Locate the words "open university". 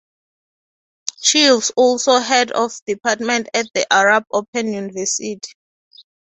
4.33-5.53